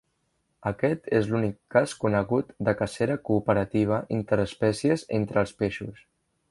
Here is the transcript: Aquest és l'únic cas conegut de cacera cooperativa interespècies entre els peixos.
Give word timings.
Aquest 0.69 1.09
és 1.17 1.27
l'únic 1.33 1.59
cas 1.75 1.93
conegut 2.05 2.49
de 2.69 2.75
cacera 2.81 3.21
cooperativa 3.31 4.03
interespècies 4.21 5.09
entre 5.21 5.45
els 5.45 5.59
peixos. 5.63 6.07